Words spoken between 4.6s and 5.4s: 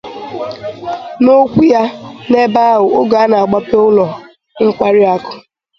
nkwariakụ